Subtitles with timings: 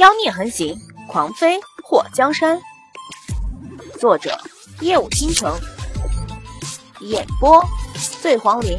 [0.00, 2.58] 妖孽横行，狂飞祸江山。
[3.98, 4.34] 作者：
[4.80, 5.54] 夜舞倾城，
[7.00, 7.62] 演播：
[8.22, 8.78] 醉黄林。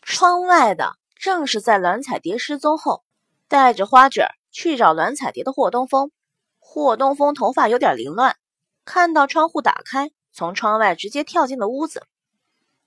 [0.00, 3.04] 窗外的正是在栾彩蝶失踪后，
[3.46, 6.10] 带着花卷去找栾彩蝶的霍东风。
[6.58, 8.38] 霍东风头发有点凌乱，
[8.86, 12.06] 看到窗户打开，从窗外直接跳进了屋子。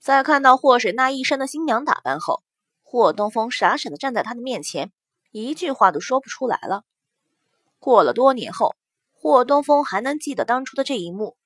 [0.00, 2.42] 在看到霍水那一身的新娘打扮后，
[2.82, 4.90] 霍东风傻傻的站在他的面前，
[5.32, 6.84] 一句话都说不出来了。
[7.80, 8.76] 过了多年后，
[9.12, 11.36] 霍东风还能记得当初的这一幕：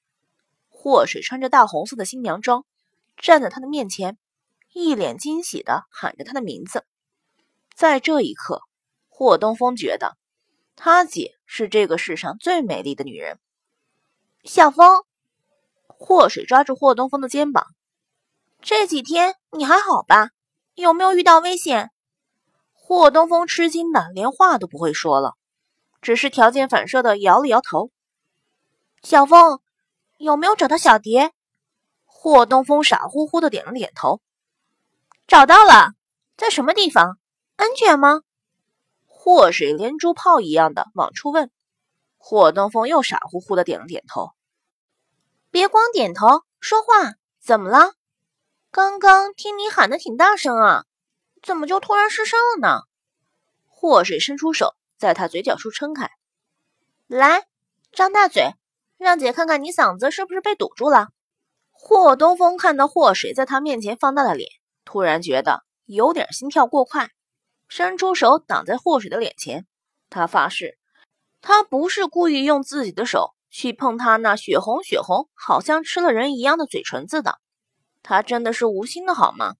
[0.68, 2.66] 霍水穿着大红色的新娘装，
[3.16, 4.18] 站在他的面前，
[4.74, 6.84] 一脸惊喜的喊着他的名字。
[7.74, 8.60] 在这一刻，
[9.08, 10.16] 霍东风觉得。
[10.78, 13.38] 他姐是这个世上最美丽的女人。
[14.44, 15.04] 小风，
[15.86, 17.66] 霍水抓住霍东风的肩膀。
[18.60, 20.30] 这几天你还好吧？
[20.74, 21.90] 有没有遇到危险？
[22.88, 25.34] 霍东风吃惊的连话都不会说了，
[26.00, 27.90] 只是条件反射的摇了摇头。
[29.02, 29.60] 小风，
[30.18, 31.32] 有没有找到小蝶？
[32.04, 34.20] 霍东风傻乎乎的点了点头。
[35.26, 35.94] 找到了，
[36.36, 37.18] 在什么地方？
[37.56, 38.20] 安全吗？
[39.04, 41.50] 祸水连珠炮一样的往出问，
[42.18, 44.30] 霍东风又傻乎乎的点了点头。
[45.50, 47.94] 别光点头，说话，怎么了？
[48.70, 50.84] 刚刚听你喊的挺大声啊，
[51.46, 52.80] 怎么就突然失声了呢？
[53.68, 56.10] 霍水伸出手，在他嘴角处撑开，
[57.06, 57.46] 来，
[57.92, 58.50] 张大嘴，
[58.98, 61.10] 让姐看看你嗓子是不是被堵住了。
[61.70, 64.50] 霍东风看到霍水在他面前放大了脸，
[64.84, 67.10] 突然觉得有点心跳过快。
[67.68, 69.68] 伸出手挡在霍水的脸前，
[70.10, 70.76] 他发誓，
[71.40, 77.38] 他不是故意用自己的手去碰他那血红血红、好像吃了人一样的嘴唇子的，
[78.02, 79.54] 他真的是无心的好吗？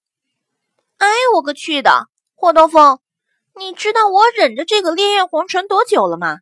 [0.99, 3.01] 哎，我个去的，霍东风，
[3.55, 6.39] 你知道我忍着这个烈焰红唇多久了吗？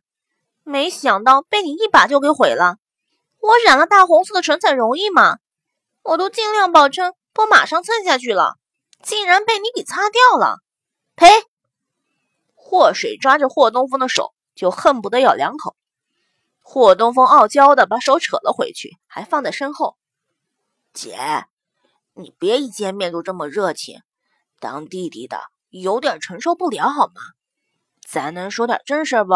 [0.63, 2.77] 没想到被你一把就给毁了。
[3.39, 5.37] 我染了大红色的唇彩容易吗？
[6.01, 8.55] 我都尽量保证不马上蹭下去了，
[9.03, 10.59] 竟然被你给擦掉了，
[11.15, 11.27] 赔！
[12.53, 15.75] 霍水抓着霍东风的手，就恨不得咬两口。
[16.61, 19.97] 霍东风傲娇的把手扯了回去，还放在身后。
[20.93, 21.45] 姐，
[22.13, 24.01] 你别一见面就这么热情，
[24.59, 25.39] 当弟弟的
[25.69, 27.21] 有点承受不了好吗？
[28.07, 29.33] 咱能说点正事不？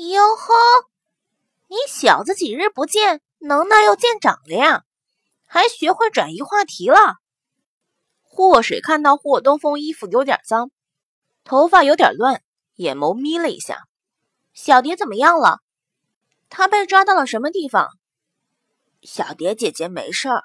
[0.00, 0.54] 哟呵，
[1.68, 4.84] 你小子几日不见，能耐又见长了呀，
[5.44, 7.16] 还学会转移话题了。
[8.22, 10.70] 祸水看到霍东风衣服有点脏。
[11.44, 12.42] 头发有点乱，
[12.74, 13.84] 眼眸眯了一下。
[14.52, 15.60] 小蝶怎么样了？
[16.50, 17.88] 她被抓到了什么地方？
[19.02, 20.42] 小蝶姐姐没事儿，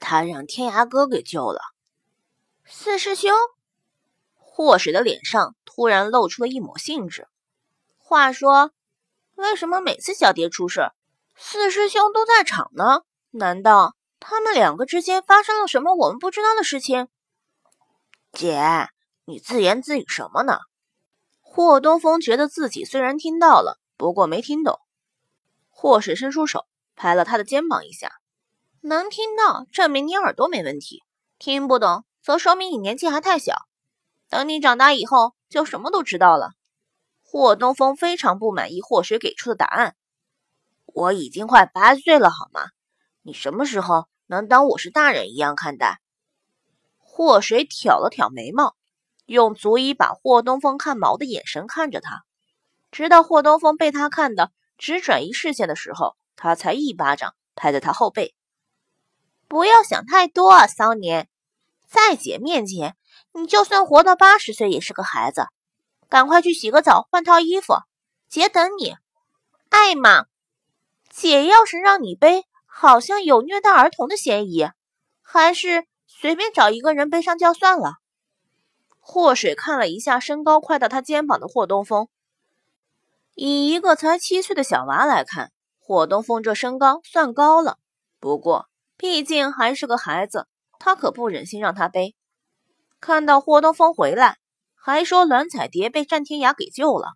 [0.00, 1.60] 她让天涯哥给救了。
[2.74, 3.30] 四师兄，
[4.34, 7.28] 霍水的脸上突然露出了一抹兴致。
[7.98, 8.70] 话说，
[9.34, 10.90] 为什么每次小蝶出事，
[11.36, 13.02] 四师兄都在场呢？
[13.30, 17.08] 难道他们两个之间发生了什么我们不知道的事情？
[18.32, 18.88] 姐。
[19.26, 20.58] 你自言自语什么呢？
[21.42, 24.80] 霍东风觉得自己虽然听到了，不过没听懂。
[25.68, 26.64] 霍水伸出手
[26.96, 28.10] 拍了他的肩膀一下，
[28.80, 31.04] 能听到证明你耳朵没问题，
[31.38, 33.56] 听不懂则说明你年纪还太小。
[34.28, 36.52] 等你长大以后，就什么都知道了。
[37.22, 39.96] 霍东风非常不满意霍水给出的答案。
[40.86, 42.70] 我已经快八岁了，好吗？
[43.22, 46.00] 你什么时候能当我是大人一样看待？
[46.98, 48.76] 霍水挑了挑眉毛。
[49.24, 52.24] 用足以把霍东风看毛的眼神看着他，
[52.90, 58.34] 直到霍东风被他看的只转移视线的时候，他才一巴掌拍在他后背。
[59.46, 61.28] 不要想太多啊，骚年，
[61.92, 62.96] 在姐面前，
[63.34, 65.48] 你就算活到八十岁也是个孩子。
[66.08, 67.74] 赶快去洗个澡，换套衣服，
[68.30, 68.96] 姐等你。
[69.68, 70.24] 爱嘛，
[71.10, 74.70] 姐要是让你背，好像有虐待儿童的嫌疑，
[75.20, 77.96] 还是随便找一个人背上叫算了。
[78.98, 82.08] 霍水看了一下身高快到他肩膀的霍东风，
[83.34, 87.76] 以一个才七岁的小娃来看，霍东风这身高算高了。
[88.18, 90.46] 不过毕竟还是个孩子，
[90.84, 92.16] 他可不忍心让他背。
[92.98, 94.38] 看到霍东风回来，
[94.74, 97.12] 还说栾彩蝶被战天涯给救了，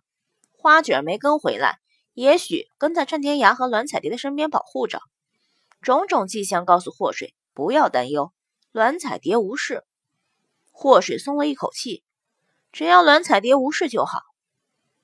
[0.53, 1.79] 花卷没跟回来，
[2.13, 5.01] 也许跟在战天涯和栾彩蝶的身边保护着。
[5.81, 8.31] 种种迹象告诉霍水不要担忧，
[8.71, 9.83] 栾彩蝶无事。
[10.71, 12.05] 霍水松了一口气，
[12.71, 14.21] 只要栾彩蝶无事就好。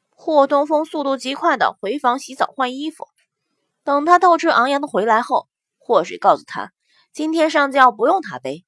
[0.09, 3.09] 霍东风速度极快的回房洗澡换衣服，
[3.83, 5.49] 等他斗志昂扬的回来后，
[5.79, 6.71] 霍水告诉他，
[7.13, 8.65] 今天上轿不用他背，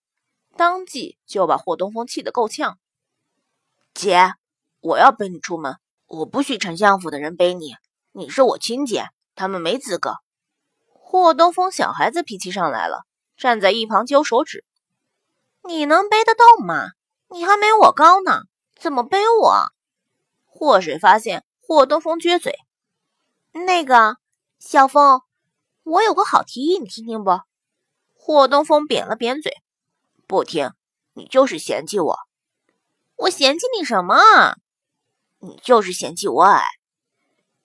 [0.55, 2.77] 当即就把霍东风气得够呛。
[3.91, 4.33] 姐，
[4.81, 7.73] 我要背你出门，我不许丞相府的人背你，
[8.11, 10.17] 你是我亲姐，他们没资格。
[10.85, 14.63] 霍东风小孩子脾气上来了，站在一旁揪手指。
[15.63, 16.89] 你能背得动吗？
[17.29, 18.43] 你还没我高呢，
[18.75, 19.55] 怎么背我？
[20.45, 22.53] 霍水发现霍东风撅嘴。
[23.53, 24.17] 那个
[24.59, 25.23] 小风，
[25.81, 27.31] 我有个好提议，你听听不？
[28.27, 29.53] 霍东风扁了扁嘴，
[30.25, 30.71] 不听，
[31.13, 32.17] 你就是嫌弃我。
[33.17, 34.15] 我嫌弃你什么？
[35.37, 36.65] 你就是嫌弃我矮。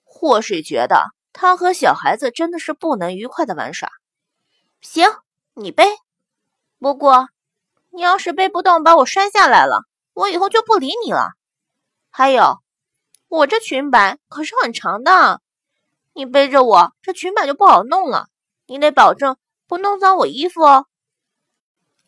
[0.03, 3.89] 霍水觉得他和小孩子真的是不能愉快的玩耍。
[4.81, 5.09] 行，
[5.55, 5.83] 你背。
[6.77, 7.29] 不过。
[7.89, 11.29] 你要是背不动，把我摔下来了，我以后就不理你了。
[12.11, 12.59] 还有，
[13.29, 15.41] 我这裙摆可是很长的，
[16.13, 18.27] 你背着我，这裙摆就不好弄了。
[18.67, 19.37] 你得保证
[19.71, 20.85] 不弄脏我衣服哦。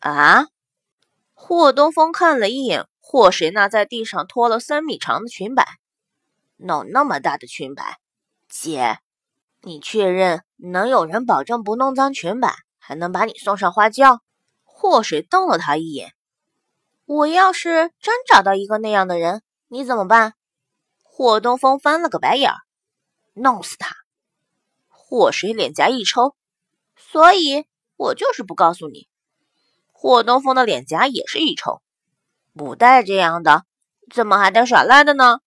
[0.00, 0.48] 啊！
[1.32, 5.66] 霍东风看了一眼霍水那在地上拖了三米长的裙摆，
[6.56, 8.00] 弄那么大的裙摆，
[8.50, 8.98] 姐，
[9.62, 14.20] 你确认能有人保证不弄脏裙摆，还能把你送上花轿？
[14.64, 16.12] 霍水瞪了他一眼。
[17.06, 20.34] 我要是真找到一个那样的人，你怎么办？
[21.02, 22.52] 霍东风翻了个白眼，
[23.32, 23.96] 弄死他。
[24.90, 26.36] 霍水脸颊一抽，
[26.96, 29.08] 所以我就是不告诉你。
[29.92, 31.80] 霍东风的脸颊也是一抽，
[32.52, 33.64] 不带这样的，
[34.12, 35.38] 怎么还带耍赖的呢？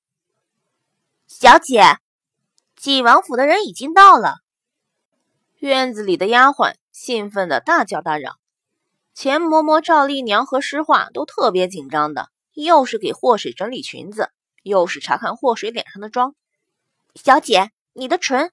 [1.28, 2.00] 小姐，
[2.76, 4.38] 纪王府的人已经到了。
[5.60, 8.38] 院子里的丫鬟兴奋的大叫大嚷。
[9.14, 16.36] 钱嬷嬷、赵丽娘和诗画都特别紧张的，又是给祸水整理裙子，又是查看祸水脸上的妆。
[17.16, 18.52] 小姐，你的唇。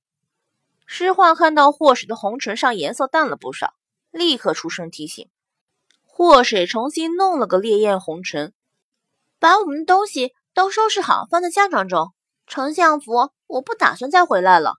[0.87, 3.75] 诗画看到祸水的红唇上颜色淡了不少，
[4.11, 5.29] 立刻出声提醒。
[6.03, 8.53] 祸水重新弄了个烈焰红唇，
[9.39, 12.13] 把我们东西都收拾好，放在嫁妆中。
[12.47, 14.75] 丞相府，我不打算再回来了。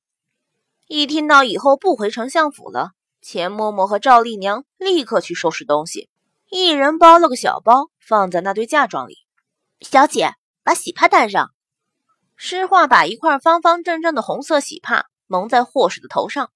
[0.87, 2.91] 一听到以后不回丞相府了。
[3.21, 6.09] 钱嬷嬷和赵丽娘立刻去收拾东西，
[6.47, 9.17] 一人包了个小包，放在那堆嫁妆里。
[9.81, 11.49] 小姐，把喜帕带上。
[12.35, 16.51] 诗画把一块方方正正的红色喜帕蒙在霍氏的头上，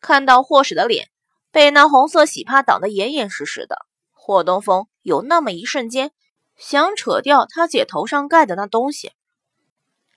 [0.00, 1.08] 看到霍氏的脸
[1.50, 3.76] 被那红色喜帕挡得严严实实的，
[4.12, 6.12] 霍东风有那么一瞬间
[6.56, 9.12] 想扯掉他姐头上盖的那东西。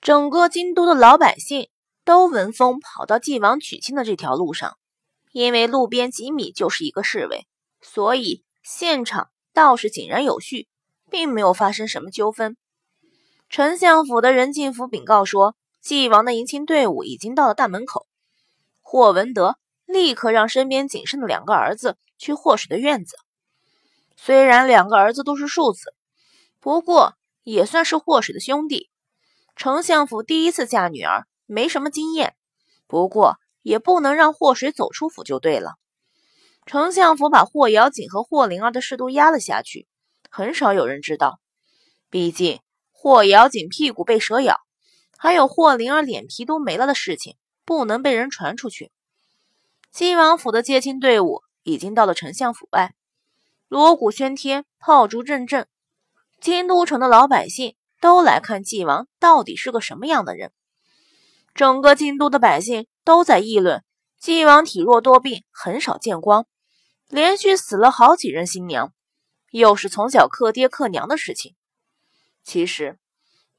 [0.02, 1.70] 整个京都的老百姓
[2.04, 4.78] 都闻风跑到晋王娶亲的这条路上。
[5.32, 7.48] 因为路边几米就是一个侍卫，
[7.82, 10.68] 所以现场倒是井然有序，
[11.10, 12.56] 并没有发生什么纠纷。
[13.50, 18.08] 丞相府的人进府禀告说，纪王的迎亲队伍已经到了大门口。
[18.82, 23.16] 霍文德立刻让身边仅剩的两个儿子去霍水的院子。
[24.16, 25.94] 虽然两个儿子都是庶子，
[26.60, 28.90] 不过也算是霍水的兄弟。
[29.56, 32.36] 丞相府第一次嫁女儿，没什么经验，
[32.88, 33.38] 不过。
[33.64, 35.76] 也不能让霍水走出府就对了。
[36.66, 39.88] 丞相府把霍瑶锦和霍灵儿的事都压了下去，
[40.30, 41.40] 很少有人知道。
[42.10, 42.60] 毕竟
[42.92, 44.60] 霍瑶锦屁股被蛇咬，
[45.24, 48.92] 还有霍灵儿脸皮都没了的事情，不能被人传出去。
[49.90, 52.94] 晋王府的接亲队伍已经到了丞相府外，
[53.70, 55.68] 锣鼓喧天，炮竹阵阵，
[56.42, 60.52] 京都城的老百姓都来看晋王到底是个什么样的人。
[61.56, 63.82] 整个京都的百姓都在议论，
[64.20, 66.48] 晋王体弱多病，很少见光，
[67.08, 68.92] 连续死了好几任新娘，
[69.52, 71.56] 又是从小克爹克娘的事情。
[72.44, 73.00] 其实，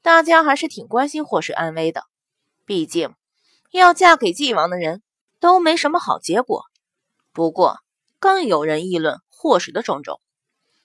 [0.05, 2.03] 大家还是挺关心霍水安危的，
[2.63, 3.15] 毕竟
[3.71, 5.01] 要嫁给晋王的人
[5.39, 6.65] 都没什么好结果。
[7.33, 7.79] 不过，
[8.19, 10.21] 更有人议论霍水的种种，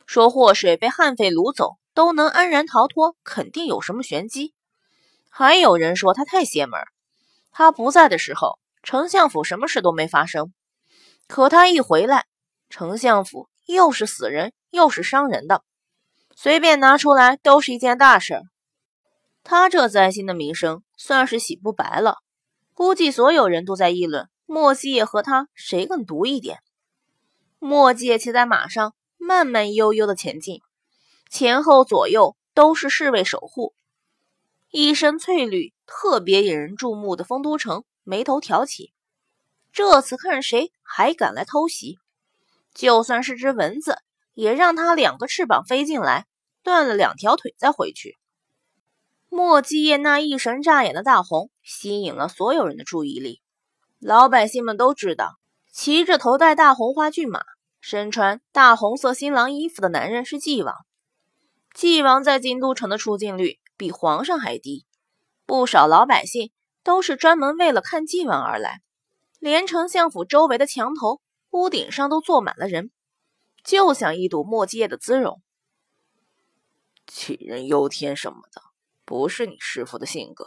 [0.07, 4.55] 说霍水被悍匪掳走都能安然逃脱，肯定有什么玄机。
[5.29, 6.81] 还有人说他太邪门。
[7.53, 10.55] 他不在的时候，丞相府什么事都没发生。
[11.29, 12.25] 可他一回来，
[12.71, 15.63] 丞相府又是死人又是伤人的，
[16.35, 18.45] 随便拿出来都是一件大事儿。
[19.43, 22.19] 他这灾星的名声算是洗不白了。
[22.75, 26.61] 估计所有人都在议论莫西叶和他谁更毒一点。
[27.59, 30.61] 墨界骑在马上，慢慢悠悠的前进，
[31.29, 33.75] 前后左右都是侍卫守护。
[34.71, 38.93] 一身翠绿，特别引人注目的丰都城眉头挑起。
[39.73, 41.99] 这次看谁还敢来偷袭，
[42.73, 43.99] 就算是只蚊子，
[44.35, 46.27] 也让他两个翅膀飞进来，
[46.63, 48.17] 断了两条腿再回去。
[49.31, 53.41] 莫继业那一神扎眼的大红，吸引了所有人的注意力。
[53.99, 55.39] 老百姓们都知道，
[55.73, 57.41] 骑着头戴大红花骏马、
[57.81, 60.75] 身穿大红色新郎衣服的男人是纪王。
[61.73, 63.59] 纪王在京都城的出镜率。
[63.77, 64.85] 比皇上还低，
[65.47, 68.83] 不少老百姓都是专门为了看祭文而来，
[69.39, 71.23] 连丞相府周围的墙头、
[71.53, 72.91] 屋顶上都坐满了人，
[73.65, 75.41] 就想一睹莫继业的姿容。
[77.07, 78.61] 杞人忧天什么的，
[79.11, 80.47] 不是你师傅的性格。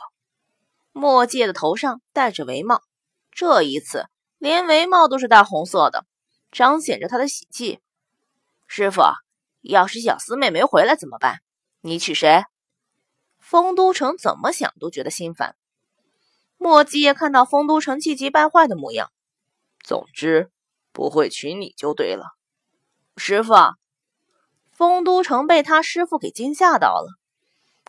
[0.94, 2.82] 莫介的头上戴着帷帽，
[3.30, 4.06] 这一次
[4.38, 6.06] 连帷帽都是大红色的，
[6.50, 7.82] 彰显着他的喜气。
[8.66, 9.02] 师傅，
[9.60, 11.42] 要是小师妹没回来怎么办？
[11.82, 12.46] 你娶谁？
[13.38, 15.58] 丰都城怎么想都觉得心烦。
[16.56, 19.12] 莫继业看到丰都城气急败坏的模样，
[19.84, 20.50] 总之
[20.94, 22.28] 不会娶你就对了。
[23.18, 23.56] 师傅，
[24.72, 27.20] 丰都城被他师傅给惊吓到了。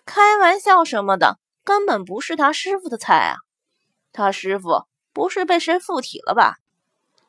[0.04, 3.36] 开玩笑什么的，根本不是他师傅的菜啊！
[4.12, 6.58] 他师傅不是被谁附体了吧？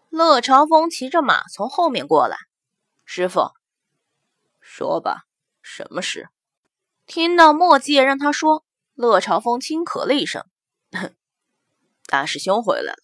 [0.09, 2.37] 乐朝风骑着马从后面过来。
[3.05, 3.51] 师傅，
[4.59, 5.23] 说吧，
[5.61, 6.29] 什么事？
[7.05, 10.43] 听到莫继业让他说，乐朝风轻咳了一声
[12.07, 12.99] ：“大师兄回来了。”